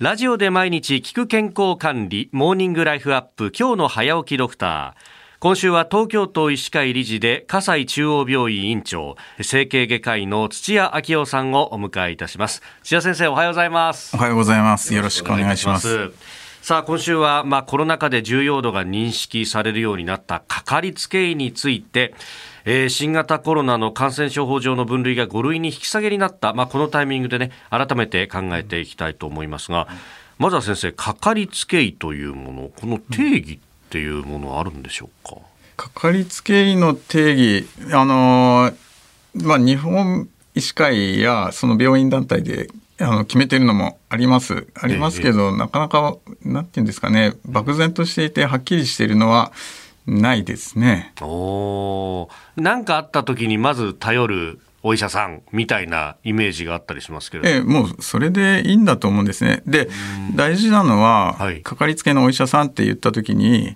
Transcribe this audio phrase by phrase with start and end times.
[0.00, 5.38] ラジオで毎日聞く健康管理モーニングライフアップ今日の早起きドクター。
[5.38, 12.60] 今週は東京都医師会理事で葛西中央病院院長整形外科医の土屋昭夫さんをお迎えいたします。
[12.82, 14.16] 土屋先生おはようございます。
[14.16, 14.92] おはようございます。
[14.92, 16.10] よろしくお願いします
[16.64, 22.14] さあ今週は、まあ、コロナ禍で重要度が認識されるようになったかかりつけ医について
[22.64, 29.86] えー、新型コロナの感染症法上の分類が5類に引き下げになった、まあ、このタイミングでね改めて考えていきたいと思いますが、
[30.38, 35.36] まずは先生かかりつけ医というものこの定義っていうものはあるんでしょうか、
[35.76, 38.72] かかりつけ医の定義あの
[39.34, 42.68] まあ日本医師会やその病院団体で
[43.00, 44.68] あの決めてるのもあります。
[44.74, 49.52] ありますけど、ええ、なかなかなんていうんですかね漠然としていてはっきりしているのは
[50.06, 51.12] ないですね。
[51.22, 59.62] おなんかあった時にまず頼るお医者さんみたいなイメージがあったりしますけど、ええ、もうそれでいいんだと思うんですね。
[59.66, 59.88] で
[60.34, 63.74] 大事なのは、はい、かかりつけのお医者さんって言った時に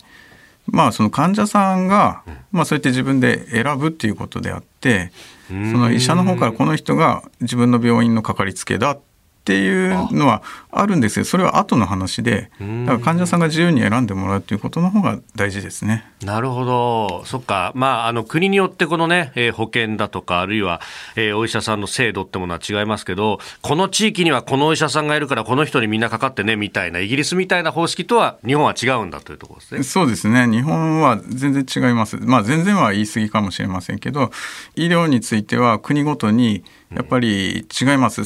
[0.67, 2.23] まあその患者さんが、
[2.53, 5.11] まあ、そうやって自分で選ぶっていうことであって
[5.49, 9.01] その医者の方からこの人が自分の病院のかかりつけだっ
[9.49, 16.05] っていうのはあるんですけどそれは後の話でだから患者さんが自由に選んでもらうということの方が大事ですね。
[16.23, 20.83] なるほどそっか、まあ、あの国によってこのね、えー、保険だとかあるいは、
[21.17, 29.83] えー、お医者さんの制度ってものは違いますけどこの地域にはこのお医者さんがいるからこの人にみんなかかってねみたいなイギリスみたいな方式とは日本は違うんだというところですね。
[29.85, 32.17] そうですね日本は全然違います。
[32.19, 34.31] まあ、全然は言い過ぎかもしれませんけど
[34.77, 38.25] 医療については国ごとにやっぱり違います、医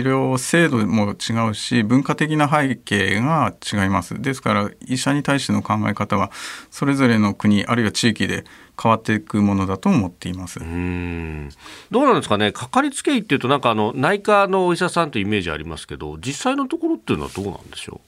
[0.00, 4.20] 療制度も違うし文化的な背景が違います。
[4.20, 6.30] ですから医者に対しての考え方は
[6.70, 8.44] それぞれの国あるいは地域で
[8.80, 10.60] 変わっていくものだと思っています。
[10.60, 11.50] うん。
[11.90, 12.52] どうなんですかね。
[12.52, 18.00] かかりつけ医っていうとなんかあの内科のお医者さんというイメージありますけど実際のところっていうのはどうなんでしょ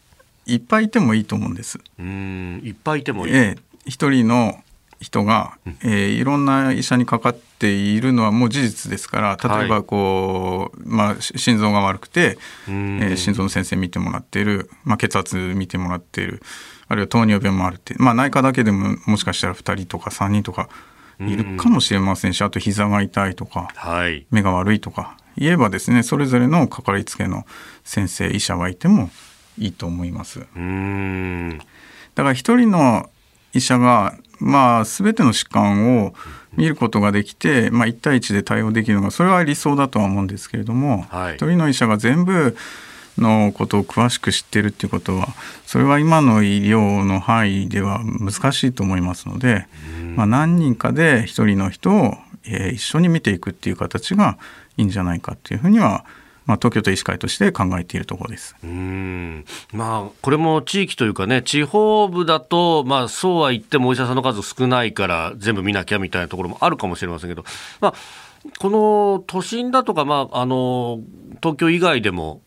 [0.47, 0.53] う。
[0.53, 1.79] いっぱいいてもいいと思うんです。
[1.99, 2.61] うん。
[2.65, 4.63] いっぱいいてもいい、ええ、一人の
[5.01, 12.37] 人が、えー、いろんな医者にかかっているのはもう事実ですから例えばこう、はい、まあ、心臓が悪くて、
[12.67, 16.43] えー、心臓の先生見てもらっている、まあ、血圧見てもらっている
[16.89, 20.69] あるいは糖尿病もあるって、まあ、内科だけでももしかしたら2人とか3人とか
[21.21, 27.45] いるかもしれませんしあと膝が痛いとか、はい、目が悪いとか言えばですねそれぞれのかかりつけの
[27.85, 29.11] 先生医者はいても
[29.59, 30.41] いいと思います。
[30.41, 33.11] だから一人の
[33.53, 36.15] 医者がまあ、全ての疾患を
[36.57, 42.57] 見ることができて、まあ、1対1で対応できるのがそれは理想だとは思うんですけれども、はい、一人の医者が全部
[43.17, 45.29] のことを詳しく知ってるっていうことは
[45.67, 49.67] それは今の医療の範囲では難しいと思いますので、
[50.15, 52.15] まあ、何人かで一人の人を、
[52.45, 54.39] えー、一緒に見ていくっていう形が
[54.77, 56.05] いいんじゃないかっていうふうにはま
[56.55, 58.57] あ、東京都医師会として考えているところです。
[58.63, 59.45] うん。
[59.73, 67.45] まあ、これも地域というかね、地方部だと、まあ、そうは言ってもお医者さんの数少ないから、全部見なきゃみたいなところもあるかもしれませんけど、
[67.81, 67.95] まあ、
[68.59, 71.01] この都心だとか、まあ、あの
[71.43, 72.41] 東京以外でも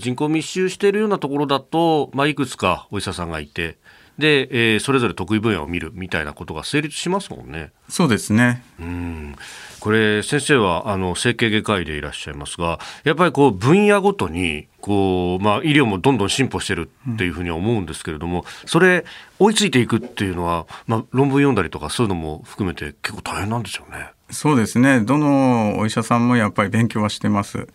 [0.00, 3.76] 人口密集しているようなところだと、まあ、いくつかお医者さんがいて、
[4.18, 7.70] で、えー、それぞれ得意分野を見るみたいなことが成立しますもんね。
[7.88, 8.62] そうですね。
[8.80, 9.36] うん。
[9.80, 19.04] これ先生はあの整形外科医でいらっしゃいますが、やっぱりこう分野ごとにこうまあ医療もどんどん進歩してるっていうふうには思うんですけれども、それ
[19.38, 24.10] 追いついていくっていうのは、まあ論文読んだりとかそういうのも含めて結構大変なんですよね。
[24.30, 25.02] そうですね。
[25.02, 27.68] どのお医者さんもやっぱり勉強はしてます。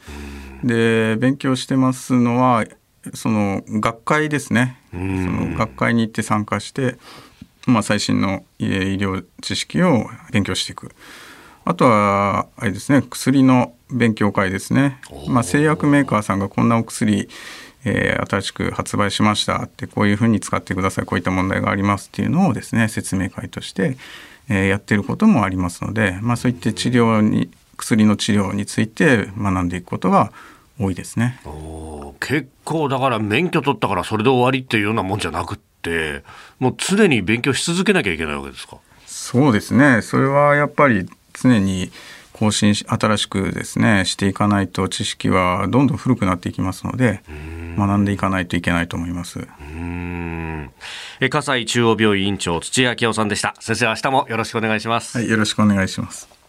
[0.63, 2.65] で勉強してますのは
[3.13, 4.77] その学会ですね。
[4.91, 6.97] その学会に行って参加して、
[7.65, 10.91] まあ、最新の医療知識を勉強していく。
[11.63, 17.29] あとはあれですね薬の勉強会ですね、まあ、製薬メーカーさんがこんなお薬、
[17.85, 23.97] えー、新しく発売しましたってこういうふうに使ってくださいこういった問題がありますっていうのをですね説明会として、
[24.49, 30.31] えー、やってることもありますので、まあ、そういった治療に薬の治療について学んでいくことが
[30.79, 31.39] 多いですね。
[32.31, 36.23] 結構だから免許取ったからそれで終わりっていうようなもんじゃなくって
[36.59, 38.77] もう常に勉強し続けなきゃいけないわけですか？
[39.05, 40.01] そうですね。
[40.01, 41.91] それはやっぱり常に
[42.31, 47.21] 更新し新しくですねしていかないと知識はどんどん古くなっていきますので
[47.77, 49.45] 学んでいかないといけないと思います。
[51.19, 53.53] え葛西中央病院院長土屋明夫さんでした。
[53.59, 55.17] 先生明日もよろしくお願いします。
[55.17, 56.40] はいよろしくお願いします